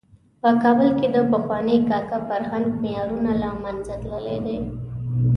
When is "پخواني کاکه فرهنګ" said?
1.31-2.67